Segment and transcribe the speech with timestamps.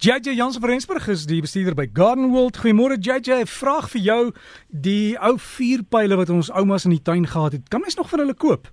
[0.00, 2.60] JJ Jansen van Rensburg is die bestuurder by Garden World.
[2.62, 4.32] Goeiemôre JJ, 'n vraag vir jou.
[4.70, 8.18] Die ou vuurpyle wat ons oumas in die tuin gehad het, kan mens nog van
[8.18, 8.68] hulle koop?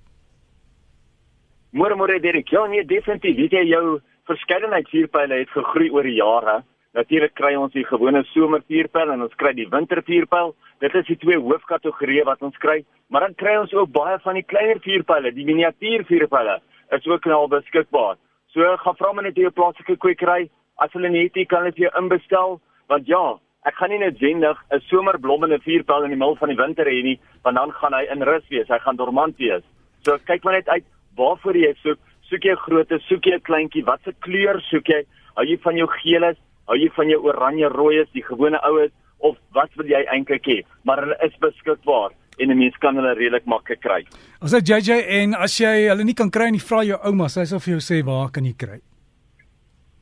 [1.73, 2.49] Môre môre Derek.
[2.49, 3.35] Ja, nee, definitief.
[3.35, 6.63] Weet jy jou verskeidenheid vuurpyle het gegroei oor die jare.
[6.93, 10.55] Natuurlik kry ons die gewone somervuurpyl en ons kry die wintervuurpyl.
[10.79, 14.33] Dit is die twee hoofkategorieë wat ons kry, maar dan kry ons ook baie van
[14.33, 16.61] die kleiner vuurpyle, die miniatuurvuurpyle.
[16.91, 18.15] Is ook nou beskikbaar.
[18.53, 20.51] So gaan vra maar net jou plaaslike kwekery
[20.83, 22.59] as hulle net nie kan hulle vir jou inbestel
[22.91, 23.23] want ja
[23.65, 27.19] ek gaan nie noodwendig 'n somerblommende vuurpyl in die middel van die winter hê nie
[27.43, 29.63] want dan gaan hy in rus wees hy gaan dormant wees
[30.05, 30.85] so kyk maar net uit
[31.17, 31.99] waarvoor jy soek
[32.29, 35.01] soek jy 'n grootte soek jy 'n kleintjie watse kleur soek jy
[35.35, 39.37] hou jy van jou geeles hou jy van jou oranje rooies die gewone oues of
[39.53, 43.45] wat wil jy eintlik hê maar hulle is beskikbaar en 'n mens kan hulle redelik
[43.45, 44.05] maklik kry.
[44.41, 47.45] As jy JJ en as jy hulle nie kan kry nie, vra jou ouma, sy
[47.45, 48.81] sal vir jou sê waar kan jy kry?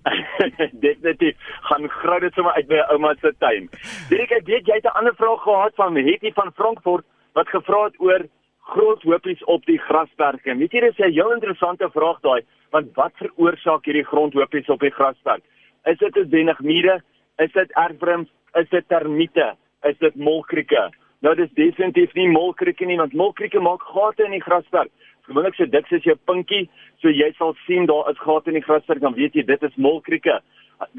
[0.85, 1.35] definitief
[1.69, 3.69] gaan grou dit sommer uit by ouma se tuin.
[4.09, 7.83] Dirk, ek weet jy het 'n ander vraag gehad van Hetty van Frankfurt wat gevra
[7.85, 8.27] het oor
[8.73, 10.55] groot hopies op die grasperke.
[10.55, 12.41] Weet jy dis 'n heel interessante vraag daai,
[12.71, 15.43] want wat veroorsaak hierdie grondhopies op die grasperk?
[15.85, 17.01] Is dit bewenig mure?
[17.37, 18.29] Is dit erfwrims?
[18.53, 19.55] Is dit termiete?
[19.83, 20.91] Is dit molkrieke?
[21.21, 24.91] Nou dis definitief nie molkrieke nie, want molkrieke maak gate in die grasperk
[25.27, 26.67] gewoonlik so dik soos jou pinkie,
[27.01, 29.75] so jy sal sien daar is gate in die grasperk, dan weet jy dit is
[29.77, 30.39] molkrieke.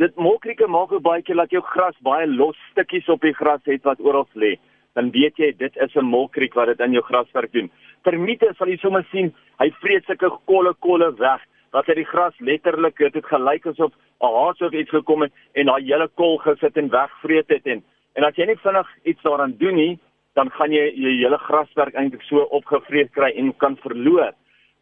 [0.00, 3.61] Dit molkrieke maak ook baie keer dat jou gras baie los stukkies op die gras
[3.69, 4.55] het wat oral lê.
[4.95, 7.70] Dan weet jy dit is 'n molkriek wat dit in jou grasperk doen.
[8.05, 11.41] Termiete sal jy sommer sien, hy vreet sulke kolle kolle weg
[11.72, 15.33] wat uit die gras letterlik dit het gelyk asof 'n haas of iets gekom het
[15.55, 17.83] en daai hele kol gesit en wegvreet het en
[18.14, 19.98] en as jy nie vinnig iets daaraan doen nie,
[20.35, 24.33] dan gaan jy jou hele graswerk eintlik so opgevreet kry en kan verloor.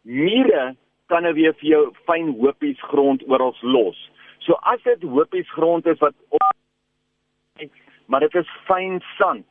[0.03, 0.73] Mure
[1.11, 3.97] kan nou weer vir jou fyn hopies grond oral los.
[4.45, 6.41] So as dit hopies grond is wat op
[8.11, 9.45] maar dit is fyn sand,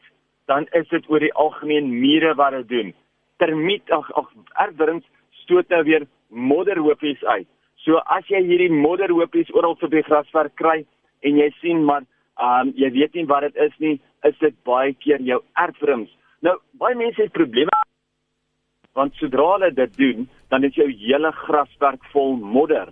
[0.51, 2.91] dan is dit oor die algemeen mure wat dit doen.
[3.41, 4.29] Termiet ag ag
[4.67, 5.07] erwrings
[5.43, 7.49] stoot nou weer modderhopies uit.
[7.83, 10.83] So as jy hierdie modderhopies oral op die graswerk kry
[11.23, 12.05] en jy sien maar
[12.43, 16.11] um jy weet nie wat dit is nie, is dit baie keer jou erfrims.
[16.43, 17.71] Nou, baie mense het probleme
[18.99, 22.91] want sodra hulle dit doen, dan is jou hele grasperk vol modder.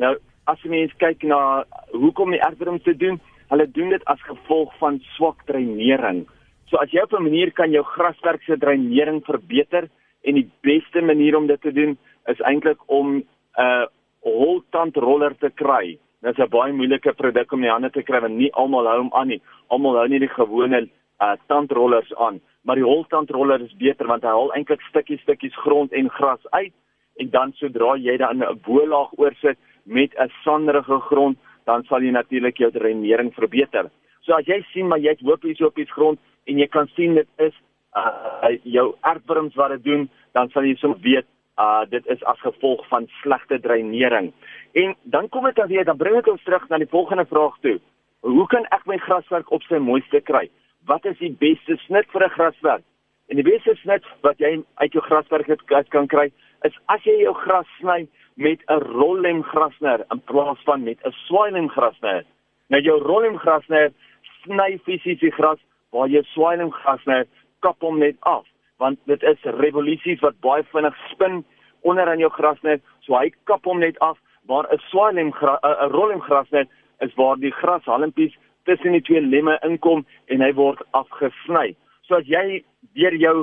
[0.00, 0.14] Nou,
[0.48, 3.18] as jy mens kyk na hoekom die erfrims te doen,
[3.52, 6.22] hulle doen dit as gevolg van swak dreinering.
[6.70, 9.90] So as jy op 'n manier kan jou grasperk se dreinering verbeter
[10.24, 13.24] en die beste manier om dit te doen is eintlik om 'n
[13.58, 13.86] uh,
[14.22, 15.98] holtandroller te kry.
[16.22, 18.86] Dit is 'n baie moeilike produk om in die hande te kry want nie almal
[18.86, 19.40] hou hom aan nie.
[19.68, 20.88] Almal hou nie die gewone
[21.20, 25.92] uh, tandrollers aan, maar die holtandroller is beter want hy haal eintlik stukkies stukkies grond
[25.92, 26.72] en gras uit
[27.18, 32.10] en dan sodra jy dan 'n bolaag oorsit met 'n sanderige grond, dan sal jy
[32.10, 33.90] natuurlik jou dreinering verbeter.
[34.20, 37.14] So as jy sien maar jy het hoopies op die grond en jy kan sien
[37.14, 37.54] dit is
[37.96, 41.26] uh, jou aardwurms wat dit doen, dan sal jy soms weet
[41.62, 44.32] uh dit is as gevolg van slegte dreinering.
[44.72, 47.58] En dan kom dit dan weer, dan bring dit ons terug na die volgende vraag
[47.60, 47.78] toe.
[48.20, 50.48] Hoe kan ek my graswerk op sy mooiste kry?
[50.86, 52.84] Wat is die beste snit vir 'n graswerk?
[53.28, 57.16] En die beste snit wat jy uit jou graswerk het kan kry, is as jy
[57.22, 62.24] jou gras sny met 'n rollem grasner in plaas van met 'n swaailem grasner.
[62.68, 63.92] Nou jou rollem grasner
[64.42, 65.58] sny fisies die gras
[65.90, 67.26] waar jy swaailem grasner
[67.60, 68.46] kap hom net af
[68.82, 71.42] want dit is revolusies wat baie vinnig spin
[71.82, 74.18] onder aan jou grasnet so hy kap hom net af
[74.50, 76.68] waar 'n swaailem 'n rollemgras net
[77.00, 78.34] is waar die grashalmpies
[78.64, 81.74] tussen die twee lemme inkom en hy word afgesny.
[82.06, 82.62] So as jy
[82.94, 83.36] deur jou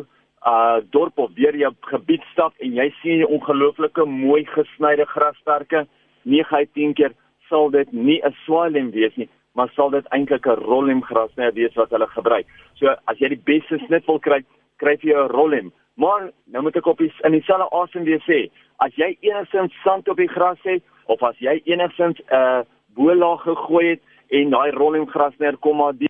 [0.48, 5.86] uh dorp of deur jou gebied stap en jy sien ongelooflike mooi gesnyde grasperke,
[6.24, 7.14] 9 uit 10 keer
[7.50, 11.76] sal dit nie 'n swaailem wees nie, maar sal dit eintlik 'n rollemgras net wees
[11.76, 12.48] wat hulle gebruik.
[12.76, 14.44] So as jy die beste snit wil kry,
[14.80, 15.72] kry jy 'n rollem.
[16.00, 20.08] Maar nou moet ek op die, in dieselfde asem weer sê, as jy enigsins sand
[20.08, 22.62] op die gras het of as jy enigsins 'n uh,
[22.96, 26.08] bolaag gegooi het en daai rolling gras neer kom maar die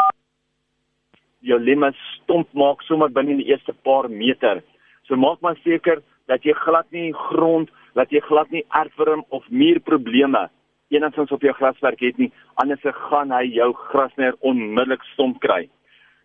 [1.42, 4.62] jou lemme stomp maak sommer binne die eerste paar meter.
[5.08, 9.48] So maak maar seker dat jy glad nie grond, dat jy glad nie erfworm of
[9.50, 10.50] muurprobleme
[10.90, 12.32] enigsins op jou graswerk het nie,
[12.62, 15.70] anders gaan hy jou grasneer onmiddellik stomp kry.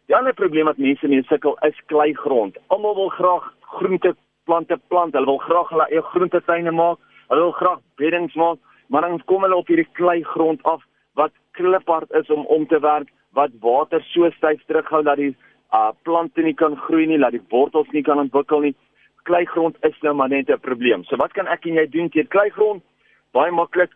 [0.07, 2.59] Die ander probleem wat mense mee sukkel is kleigrond.
[2.75, 3.45] Almal wil graag
[3.79, 4.15] groente
[4.45, 5.15] plante plant.
[5.17, 7.01] Hulle wil graag hulle eie groentetuine maak.
[7.31, 8.59] Hulle wil graag beddings maak,
[8.93, 10.83] maar dan kom hulle op hierdie kleigrond af
[11.17, 15.33] wat kliphard is om om te werk, wat water so styf terughou dat die
[15.73, 18.75] uh, plante nie kan groei nie, dat die wortels nie kan ontwikkel nie.
[19.25, 21.05] Kleigrond is nou maar net 'n probleem.
[21.05, 22.83] So wat kan ek en jy doen teen kleigrond?
[23.33, 23.91] Baie maklik.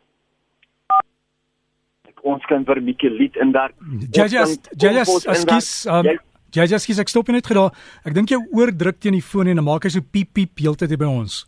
[2.22, 3.74] Ons kan vermikuliet inwerk.
[4.14, 4.44] JJ
[4.76, 6.08] JJ ekskuus um,
[6.54, 7.74] JJ ekskuus ek stop net gedaar.
[8.06, 10.94] Ek dink jy oordruk teen die foon en dan maak hy so piep piep heeltyd
[10.94, 11.42] hier by ons.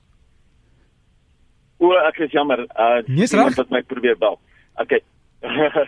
[1.81, 2.67] O, ek is jammer.
[2.77, 4.37] Uh nee, wat my probeer bel.
[4.83, 5.01] Okay.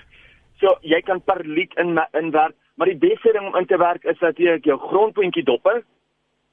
[0.60, 4.04] so jy kan per lied in inwerk, maar die beste ding om in te werk
[4.08, 5.82] is natuurlik jou grondpuntjie dopper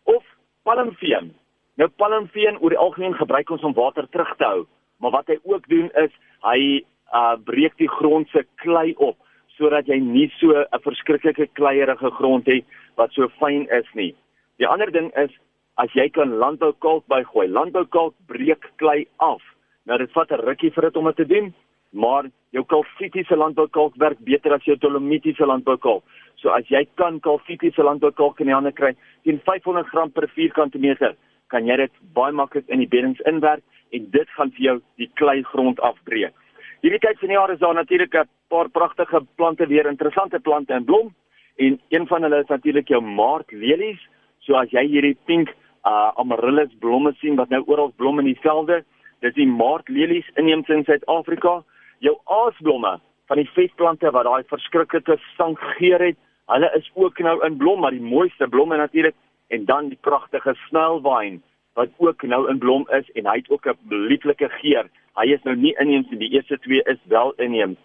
[0.04, 0.24] of
[0.68, 1.32] palmveen.
[1.80, 4.66] Nou palmveen oor die algemeen gebruik ons om water terug te hou,
[5.00, 6.12] maar wat hy ook doen is
[6.44, 6.84] hy
[7.14, 9.18] uh breek die grond se klei op
[9.58, 12.66] sodat jy nie so 'n verskriklike kleierige grond het
[12.96, 14.16] wat so fyn is nie.
[14.58, 15.32] Die ander ding is
[15.78, 17.48] as jy kan landboukalk bygooi.
[17.48, 19.42] Landboukalk breek klei af.
[19.86, 21.54] Nou dit vat 'n rukkie vir dit om dit te doen,
[21.92, 26.04] maar jou kalsitiese landboukalk werk beter as jou dolomitiese landboukalk.
[26.36, 30.80] So as jy kan kalsitiese landboukalk in die hande kry teen 500 gram per vierkante
[30.80, 31.16] meter,
[31.50, 35.10] kan jy dit baie maklik in die beddings inwerk en dit gaan vir jou die
[35.16, 36.34] kleigrond afbreek.
[36.80, 40.74] Hierdie tyd van die jaar is daar natuurlik 'n paar pragtige plante weer, interessante plante
[40.74, 41.14] in blom
[41.58, 44.00] en een van hulle is natuurlik jou maartlelies.
[44.40, 45.50] So as jy hierdie pink
[45.86, 48.84] uh amaryllis blomme sien wat nou oral blom in die velde,
[49.20, 51.64] dis die maartlelies inheems in Suid-Afrika.
[52.00, 56.18] Jou aasblomme van die vetplante wat daai verskriklike stank geur het,
[56.48, 59.16] hulle is ook nou in blom, maar die mooiste blomme natuurlik
[59.50, 61.44] en dan die pragtige snelwyn
[61.74, 64.90] wat ook nou in blom is en hy het ook 'n lieflike geur.
[65.16, 67.78] Hy is nou nie inheems nie, die eerste twee is wel inheems.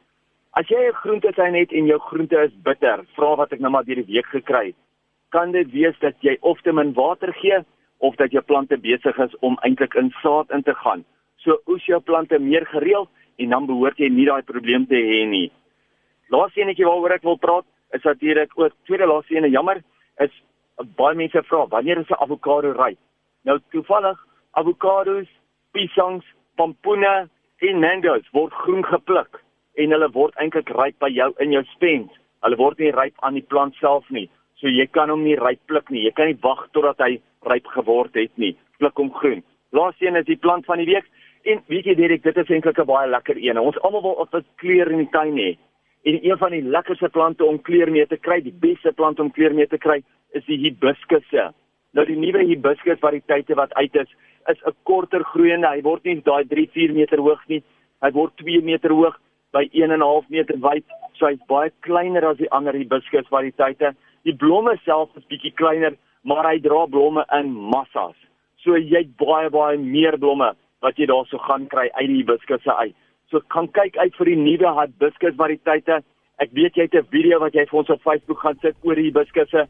[0.53, 3.85] As jy 'n groentetuin het en jou groente is bitter, vra wat ek nou maar
[3.85, 4.77] deur die week gekry het,
[5.31, 7.59] kan dit wees dat jy of te min water gee
[7.99, 11.05] of dat jou plante besig is om eintlik in saad in te gaan.
[11.37, 15.27] So oes jou plante meer gereeld en dan behoort jy nie daai probleem te hê
[15.27, 15.53] nie.
[16.29, 19.83] Laaste enetjie waaroor ek wil praat is natuurlik ook tweede laaste ene jammer
[20.23, 20.31] is
[20.99, 22.99] baie mense vra wanneer is 'n avokado ryp?
[23.45, 24.21] Nou toevallig
[24.57, 25.29] avokado's,
[25.77, 26.25] piesangs,
[26.57, 27.29] pompoene
[27.69, 29.41] en mango's word groen gepluk
[29.81, 32.13] en hulle word eintlik ryp by jou in jou spens.
[32.45, 34.29] Hulle word nie ryp aan die plant self nie.
[34.61, 36.07] So jy kan hom nie ryp pluk nie.
[36.07, 37.19] Jy kan nie wag totdat hy
[37.51, 38.55] ryp geword het nie.
[38.81, 39.43] Pluk hom groen.
[39.75, 41.09] Laaste een is die plant van die week
[41.45, 43.59] en weet jy Derek, dit is eintlik 'n baie lekker een.
[43.59, 45.59] Ons almal wil op 'n kleur in die tuin hê.
[46.05, 49.31] En een van die lekkerste plante om kleur mee te kry, die beste plant om
[49.31, 50.03] kleur mee te kry,
[50.33, 51.53] is die hibiskusse.
[51.95, 54.11] Nou die nuwe hibiscus variëteite wat uit is,
[54.51, 55.69] is 'n korter groeiende.
[55.69, 57.63] Hy word nie daai 3-4 meter hoog nie.
[58.03, 59.17] Hy word 2 meter hoog
[59.53, 60.85] by 1.5 meter wyd.
[61.15, 63.95] So hy's baie kleiner as die ander hibiscus variëteite.
[64.25, 65.95] Die blomme self is bietjie kleiner,
[66.25, 68.17] maar hy dra blomme in massas.
[68.65, 72.75] So jy het baie baie meer blomme wat jy daarso gaan kry uit die hibiscusse
[72.77, 72.95] uit.
[73.31, 76.03] So kan kyk uit vir die nuwe hibiscus variëteite.
[76.43, 78.95] Ek weet jy het 'n video wat jy vir ons op Facebook gaan sit oor
[78.95, 79.69] die hibiscusse.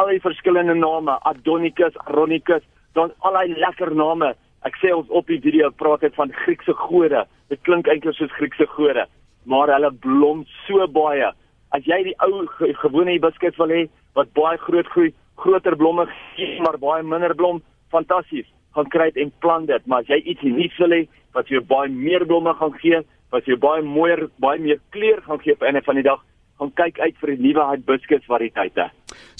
[0.00, 2.62] Al die verskillende name, Adonicus, Aronicus,
[2.96, 4.30] dan al die lekker name.
[4.64, 7.26] Ek sê ons op die video praat dit van Griekse gode.
[7.52, 9.04] Dit klink eintlik soos Griekse gode,
[9.44, 11.28] maar hulle blom so baie.
[11.76, 12.46] As jy die ou
[12.80, 13.82] gewone hibiscus wil hê
[14.16, 15.12] wat baie groot groei,
[15.42, 17.60] groter blomme gee, maar baie minder blom,
[17.92, 18.48] fantasties
[18.78, 21.04] gaan kry en plant dit, maar as jy iets nuuts wil hê
[21.36, 23.04] wat jou baie meer blomme gaan gee,
[23.34, 26.24] wat jou baie mooier, baie meer kleur gaan gee op 'n van die dag,
[26.60, 28.90] gaan kyk uit vir die nuwe hibiscus variëteite.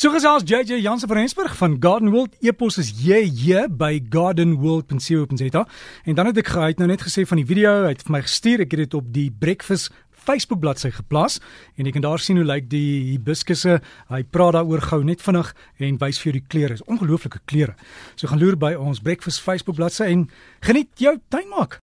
[0.00, 2.36] So gesels JJ Jansen van Rensburg van Garden World.
[2.40, 5.66] Epos is JJ by gardenworld.co.za.
[6.04, 8.22] En dan het ek gehad nou net gesê van die video, hy het vir my
[8.24, 11.38] gestuur, ek het dit op die Breakfast Facebook bladsy geplaas
[11.78, 13.78] en jy kan daar sien hoe lyk die hibiskusse.
[14.10, 16.76] Hy praat daaroor gou net vinnig en wys vir jou die kleure.
[16.76, 17.76] Is ongelooflike kleure.
[18.16, 20.26] So gaan loer by ons Breakfast Facebook bladsy en
[20.66, 21.78] geniet jou tuin maak.